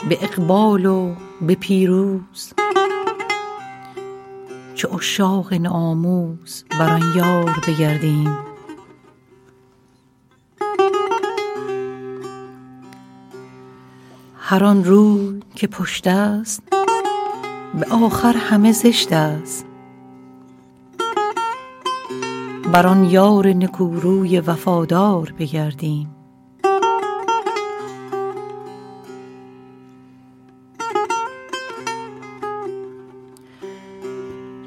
به 0.09 0.19
اقبال 0.25 0.87
و 0.87 1.15
به 1.41 1.55
پیروز 1.55 2.53
چو 4.77 4.95
اشاق 4.95 5.55
ناموز 5.55 6.65
بر 6.71 6.93
آن 6.93 7.03
یار 7.15 7.61
بگردیم. 7.69 8.39
هر 14.39 14.65
آن 14.65 14.85
روی 14.85 15.41
که 15.55 15.67
پشت 15.67 16.07
است 16.07 16.63
به 17.75 17.87
آخر 17.91 18.37
همه 18.37 18.73
زشت 18.73 19.13
است. 19.13 19.67
بر 22.73 22.87
آن 22.87 23.05
یار 23.05 23.49
نکوروی 23.49 24.41
وفادار 24.41 25.35
بگردیم. 25.39 26.16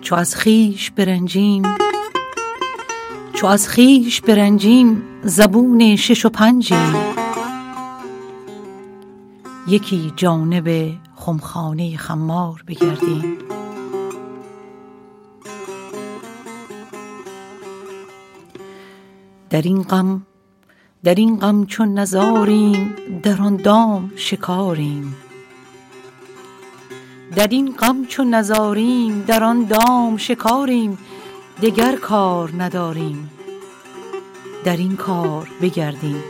چو 0.09 0.15
از 0.15 0.35
خویش 0.35 0.91
برنجیم 0.91 1.63
چو 3.33 3.47
از 3.47 3.69
خویش 3.69 4.21
برنجیم 4.21 5.03
زبون 5.23 5.95
شش 5.95 6.25
و 6.25 6.29
پنجیم. 6.29 6.95
یکی 9.67 10.13
جانب 10.15 10.91
خمخانه 11.15 11.97
خمار 11.97 12.63
بگردیم. 12.67 13.37
در 19.49 19.61
این 19.61 19.81
غم 19.81 20.21
در 21.03 21.15
این 21.15 21.39
غم 21.39 21.65
چون 21.65 21.93
نزاریم 21.93 22.95
در 23.23 23.41
آن 23.41 23.55
دام 23.55 24.11
شکاریم. 24.15 25.15
در 27.39 27.47
این 27.47 27.71
غم 27.71 28.05
چون 28.05 28.29
نزاریم 28.29 29.21
در 29.27 29.43
آن 29.43 29.63
دام 29.63 30.17
شکاریم 30.17 30.97
دگر 31.61 31.95
کار 31.95 32.51
نداریم. 32.57 33.29
در 34.63 34.77
این 34.77 34.95
کار 34.95 35.49
بگردیم. 35.61 36.23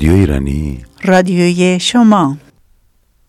رادیو 0.00 0.14
ایرانی. 0.14 0.84
رادیوی 1.04 1.80
شما. 1.80 2.36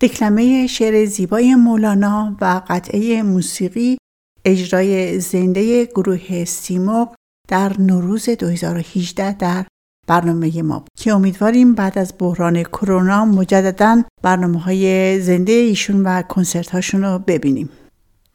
دکلمه 0.01 0.67
شعر 0.67 1.05
زیبای 1.05 1.55
مولانا 1.55 2.38
و 2.41 2.61
قطعه 2.67 3.24
موسیقی 3.24 3.97
اجرای 4.45 5.19
زنده 5.19 5.86
گروه 5.86 6.45
سیموق 6.45 7.15
در 7.47 7.82
نوروز 7.82 8.30
2018 8.30 9.34
در 9.34 9.65
برنامه 10.07 10.61
ما 10.61 10.86
که 10.97 11.13
امیدواریم 11.13 11.76
بعد 11.76 11.97
از 11.97 12.13
بحران 12.19 12.63
کرونا 12.63 13.26
مجددا 13.26 14.03
برنامه 14.22 14.59
های 14.59 15.19
زنده 15.22 15.51
ایشون 15.51 16.03
و 16.03 16.22
کنسرت 16.22 16.69
هاشون 16.69 17.03
رو 17.03 17.19
ببینیم. 17.19 17.69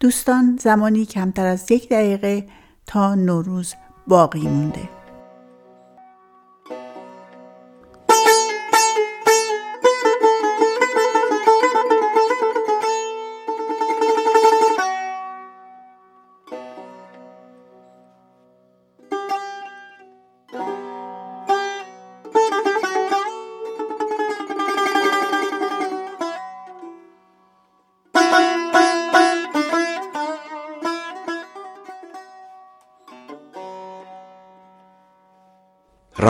دوستان 0.00 0.58
زمانی 0.62 1.06
کمتر 1.06 1.46
از 1.46 1.70
یک 1.70 1.88
دقیقه 1.88 2.46
تا 2.86 3.14
نوروز 3.14 3.74
باقی 4.06 4.40
مونده. 4.40 4.95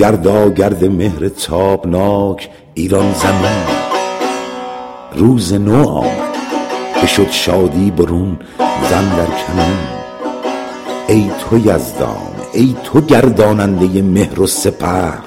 گردا 0.00 0.50
گرد 0.50 0.84
مهر 0.84 1.28
تابناک 1.28 2.50
ایران 2.74 3.14
زمین 3.14 3.66
روز 5.14 5.52
نو 5.52 5.88
آمد 5.88 6.36
بشد 7.02 7.30
شادی 7.30 7.90
برون 7.90 8.38
زن 8.90 9.16
در 9.16 9.26
کمین 9.26 9.78
ای 11.08 11.30
تو 11.40 11.58
یزدان 11.58 12.32
ای 12.52 12.76
تو 12.84 13.00
گرداننده 13.00 14.02
مهر 14.02 14.40
و 14.40 14.46
سپر 14.46 15.18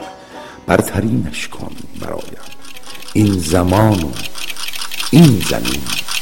برترینش 0.67 1.47
کن 1.47 1.71
برایم 2.01 2.43
این 3.13 3.34
زمان 3.34 4.03
و 4.03 4.11
این 5.11 5.41
زمین. 5.49 6.12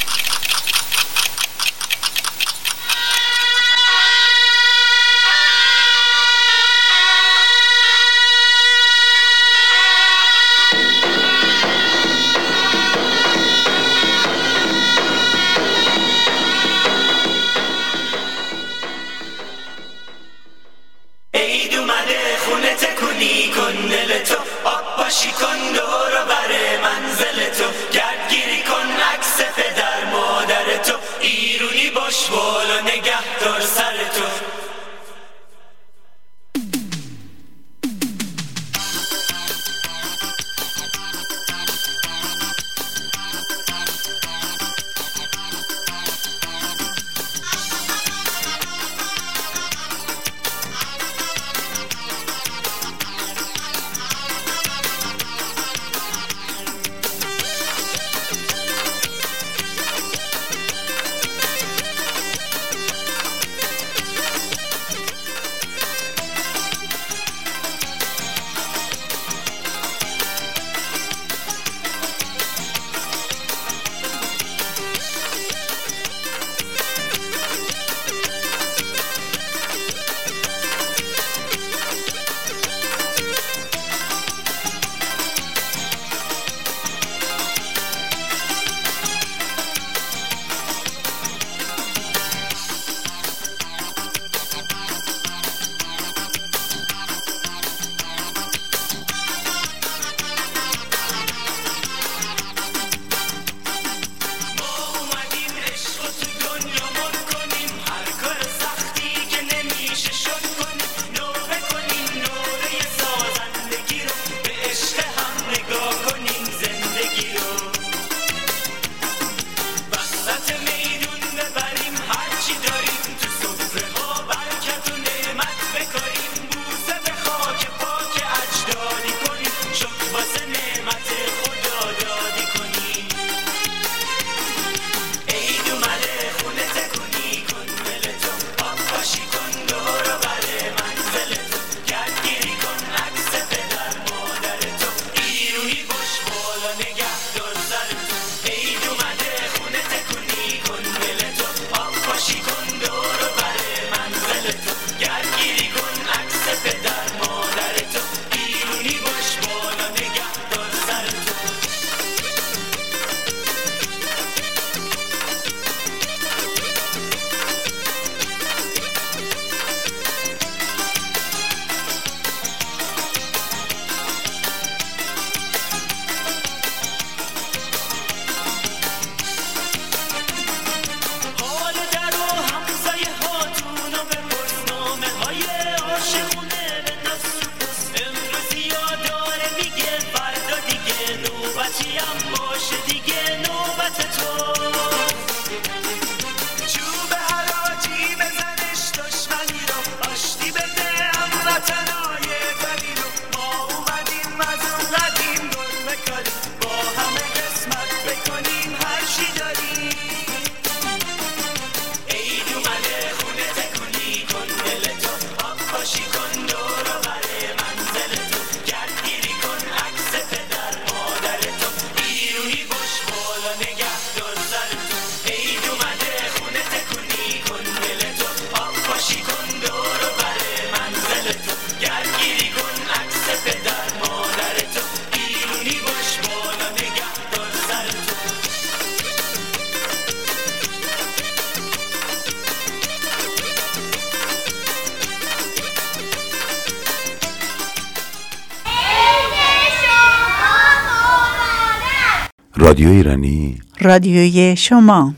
ایرانی. 252.92 253.60
رادیوی 253.80 254.56
شما. 254.56 255.14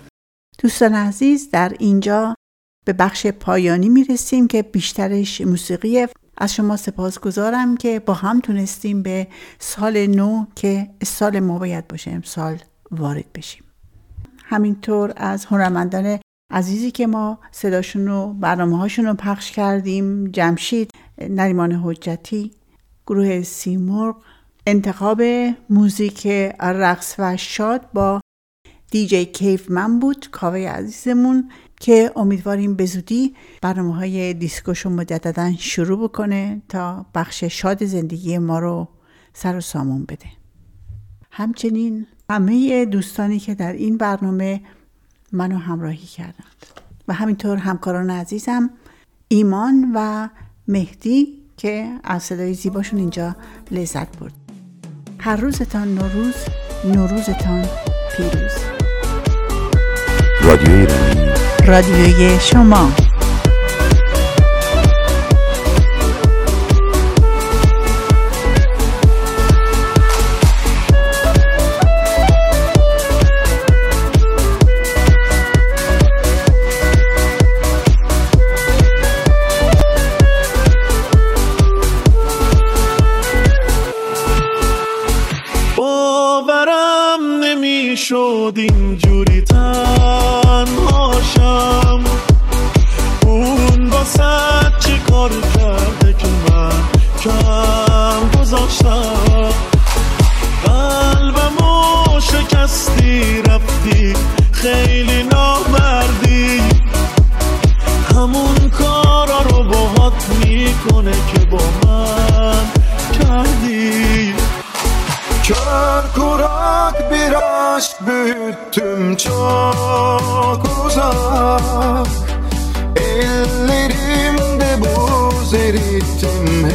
دوستان 0.60 0.94
عزیز 0.94 1.50
در 1.52 1.76
اینجا 1.80 2.36
به 2.86 2.94
بخش 2.94 3.28
پایانی 3.28 3.90
می 3.90 4.04
رسیم 4.04 4.48
که 4.48 4.62
بیشترش 4.62 5.42
موسیقی 5.42 6.08
از 6.38 6.54
شما 6.54 6.78
سپاس 6.78 7.20
گذارم 7.20 7.78
که 7.78 8.00
با 8.00 8.14
هم 8.14 8.40
تونستیم 8.40 9.04
به 9.04 9.28
سال 9.60 10.08
نو 10.08 10.46
که 10.56 10.90
سال 11.04 11.40
ما 11.40 11.60
باید 11.60 11.88
باشه 11.88 12.12
امسال 12.12 12.58
وارد 12.92 13.34
بشیم. 13.36 13.64
همینطور 14.44 15.14
از 15.18 15.46
هنرمندان 15.46 16.20
عزیزی 16.52 16.92
که 16.92 17.08
ما 17.08 17.40
صداشون 17.52 18.08
و 18.08 18.34
برنامه 18.34 18.78
هاشون 18.78 19.06
رو 19.06 19.14
پخش 19.14 19.52
کردیم 19.52 20.28
جمشید 20.28 20.92
نریمان 21.30 21.72
حجتی 21.72 22.52
گروه 23.08 23.42
سیمرغ 23.42 24.16
انتخاب 24.68 25.22
موزیک 25.70 26.28
رقص 26.60 27.16
و 27.20 27.38
شاد 27.38 27.92
با 27.94 28.22
دیجی 28.92 29.26
کیف 29.26 29.72
من 29.72 30.00
بود 30.00 30.30
کاوه 30.32 30.60
عزیزمون 30.60 31.52
که 31.80 32.12
امیدواریم 32.16 32.76
به 32.76 32.86
زودی 32.86 33.36
برنامه 33.62 33.96
های 33.96 34.34
دیسکوشو 34.34 34.90
مجددا 34.90 35.54
شروع 35.58 36.04
بکنه 36.04 36.62
تا 36.70 37.06
بخش 37.16 37.44
شاد 37.44 37.86
زندگی 37.86 38.38
ما 38.38 38.60
رو 38.60 38.88
سر 39.34 39.58
و 39.58 39.62
سامون 39.62 40.04
بده. 40.04 40.28
همچنین 41.32 42.08
همه 42.30 42.86
دوستانی 42.86 43.40
که 43.40 43.56
در 43.56 43.74
این 43.74 43.98
برنامه 43.98 44.62
منو 45.32 45.58
همراهی 45.58 46.08
کردند. 46.08 46.66
و 47.08 47.14
همینطور 47.14 47.58
همکاران 47.58 48.10
عزیزم 48.10 48.70
ایمان 49.28 49.92
و 49.96 50.30
مهدی 50.68 51.44
که 51.58 52.00
از 52.04 52.24
صدای 52.24 52.54
زیباشون 52.54 53.00
اینجا 53.00 53.36
لذت 53.72 54.20
برد 54.20 54.43
هر 55.26 55.36
روزتان 55.36 55.88
نوروز 55.96 56.36
نوروزتان 56.86 57.66
پیروز. 58.18 58.52
رادیو 60.44 60.72
ایرانی 60.72 61.32
رادیوی 61.68 62.40
شما. 62.40 62.92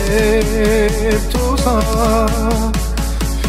Hep 0.09 1.33
tuzak. 1.33 2.31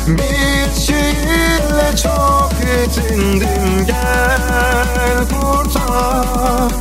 Bir 0.07 0.81
şiirle 0.81 1.97
çok 2.03 2.51
yetindim 2.67 3.85
gel 3.87 5.17
kurtar. 5.29 6.71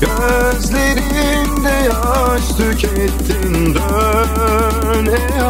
Gözlerimde 0.00 1.70
yaş 1.88 2.48
tükettin 2.56 3.74
dön 3.74 5.06
ey 5.06 5.42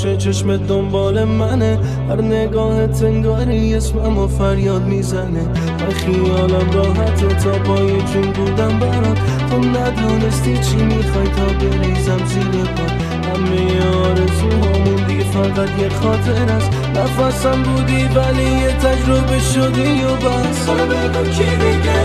باشه 0.00 0.16
چشمت 0.16 0.66
دنبال 0.66 1.24
منه. 1.24 1.78
هر 2.08 2.22
نگاه 2.22 2.86
تنگاری 2.86 3.74
اسمم 3.74 4.18
و 4.18 4.26
فریاد 4.26 4.82
می‌زنه. 4.82 5.42
من 5.80 5.90
خیالم 5.90 6.70
راحته 6.72 7.26
تا 7.26 7.50
پای 7.50 7.88
جون 7.88 8.32
بودم 8.32 8.78
برات. 8.78 9.18
تو 9.50 9.58
ندونستی 9.58 10.58
چی 10.58 10.76
می‌خوای 10.76 11.28
تا 11.28 11.44
بریزم 11.60 12.24
زیر 12.26 12.64
پا. 12.76 12.86
همه 13.30 13.86
آرزوهامون 14.06 15.06
دیگه 15.08 15.24
فقط 15.24 15.78
یه 15.78 15.88
خاطر 15.88 16.52
است. 16.52 16.70
نفسم 16.96 17.62
بودی 17.62 18.02
ولی 18.14 18.42
یه 18.42 18.72
تجربه 18.72 19.38
شدی 19.38 20.02
و 20.02 20.16
بس. 20.16 20.68
حالا 20.68 20.84
بگو 20.84 21.24
کی 21.30 21.44
دیگه؟ 21.44 22.00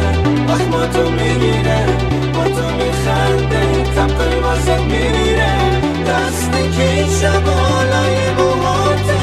وقت 0.47 0.67
ما 0.71 0.85
تو 0.85 1.09
می‌گیره. 1.11 1.85
با 2.33 2.43
تو 2.43 2.67
میخنده. 2.77 3.83
تبقی 3.95 4.39
واسه 4.39 4.83
میریره 4.83 5.74
دستی 6.07 6.69
که 6.77 6.89
این 6.93 7.09
شب 7.21 7.47
حالای 7.49 8.31
موهاته 8.37 9.19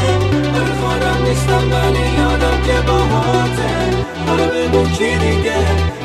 من 0.53 0.69
خودم 0.81 1.19
نیستم 1.29 1.65
ولی 1.73 2.07
یادم 2.19 2.63
که 2.67 2.81
باهاته. 2.87 3.73
حالا 4.27 4.47
بگو 4.47 4.85
کی 4.85 5.17
دیگه؟ 5.17 5.59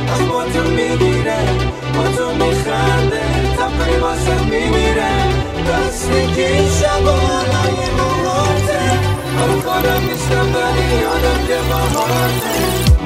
وقت 0.08 0.22
ما 0.22 0.44
تو 0.44 0.64
می‌گیره 0.70 1.40
با 1.96 2.04
تو 2.18 2.32
میخنده. 2.32 3.24
تبقی 3.58 3.98
واسه 4.02 4.44
میمیره. 4.44 5.14
دستی 5.70 6.28
که 6.36 6.54
این 6.54 6.70
شب 6.80 7.06
حالای 7.08 7.80
موهاته 7.98 8.82
من 9.36 9.62
خودم 9.62 10.02
نیستم 10.10 10.48
ولی 10.56 11.02
یادم 11.02 11.48
که 11.48 11.58
باهاته. 11.70 12.97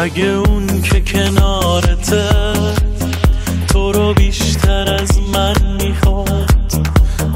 اگه 0.00 0.24
اون 0.24 0.82
که 0.82 1.00
کنارته 1.00 2.28
تو 3.68 3.92
رو 3.92 4.14
بیشتر 4.14 4.94
از 5.02 5.18
من 5.32 5.76
می‌خواد. 5.82 6.52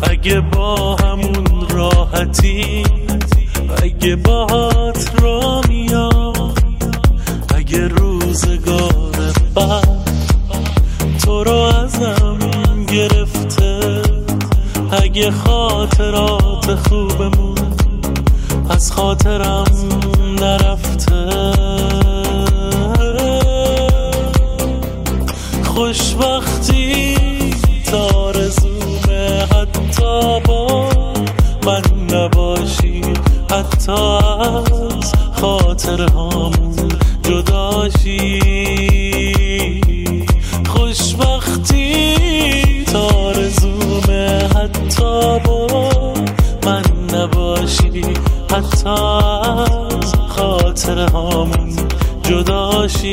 اگه 0.03 0.41
با 0.41 0.97
همون 0.97 1.69
راحتی 1.71 2.85
اگه 3.83 4.17
باهات 4.17 5.23
را 5.23 5.61
میاد 5.69 6.59
اگه 7.55 7.89
روزگار 7.89 9.33
بعد 9.55 10.11
تو 11.25 11.45
رو 11.45 11.57
ازم 11.57 12.39
گرفته. 12.93 14.03
اگه 15.03 15.31
خاطرات 15.31 16.75
خوبمون 16.75 17.55
از 18.71 18.93
خاطرم 18.93 19.65
نرفته. 20.41 21.54
خاطرهامون 50.75 51.77
جداشی 52.23 53.05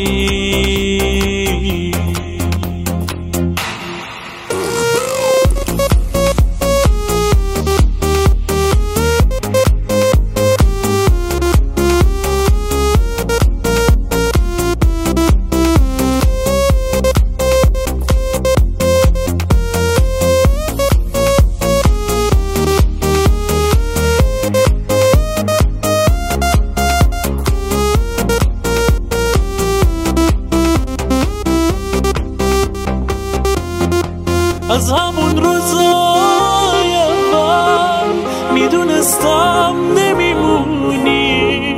از 34.72 34.92
همون 34.92 35.38
روزای 35.38 36.96
اول 36.96 38.14
می‌دونستم 38.54 39.76
نمیمونی. 39.98 41.74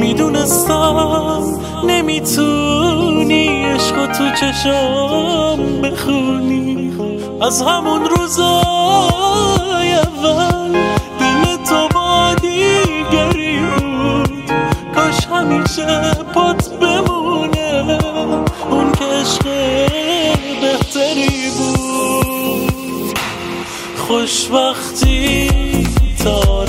می‌دونستم 0.00 1.42
نمی‌تونی 1.86 3.64
عشق 3.64 4.06
تو 4.06 4.30
چشام 4.40 5.80
بخونی. 5.80 6.92
از 7.42 7.62
همون 7.62 8.04
روزای 8.04 9.92
اول 9.92 10.72
دل 11.20 11.56
تو 11.68 11.88
با 11.94 12.34
دیگری 12.34 13.58
بود. 13.58 14.50
کاش 14.94 15.26
همیشه 15.26 16.14
پات 16.34 16.68
بمونه. 16.68 17.98
اون 18.70 18.92
که 18.92 19.04
عشق 19.04 19.46
خوشبختی 24.12 25.48
تارزومه 26.24 26.61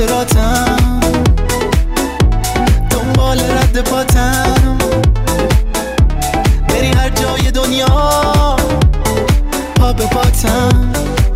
خاطراتم. 0.00 1.00
دنبال 2.90 3.40
رد 3.40 3.80
پاتم. 3.80 4.78
بری 6.68 6.86
هر 6.86 7.08
جای 7.08 7.50
دنیا. 7.50 7.86
پا 9.76 9.92
به 9.92 10.06
پاتم. 10.06 10.92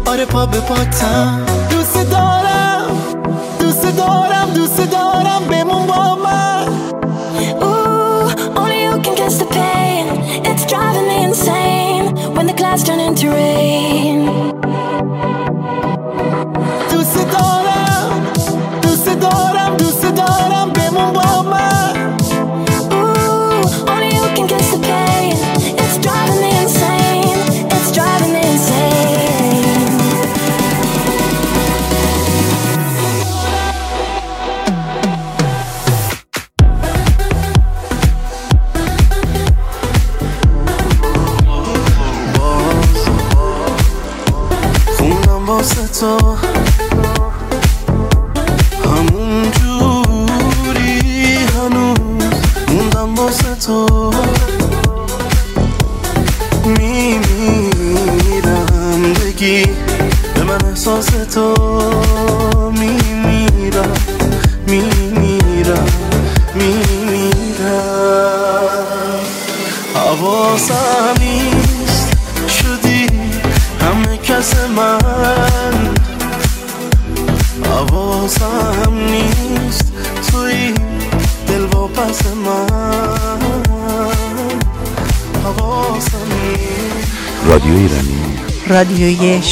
آره 0.07 0.25
پا 0.25 0.47
به 0.47 0.61
پاتم. 0.61 1.43
دوست 1.71 2.11
دارم 2.11 2.87
دوست 3.61 3.97
دارم 3.97 4.51
دوست 4.55 4.91
دارم 4.91 5.45
بمون 5.51 5.87
با 5.87 6.15
من. 6.15 6.67
Only 8.57 8.79
you 8.87 8.95
can 9.05 9.15
catch 9.21 9.37
the 9.43 9.47
pain. 9.59 10.07
It's 10.45 10.65
driving 10.73 11.07
me 11.11 11.19
insane. 11.29 12.07
When 12.35 12.47
the 12.47 12.55
clouds 12.61 12.83
turn 12.85 13.01
into 13.01 13.27
rain. 13.31 14.14
روی 89.05 89.43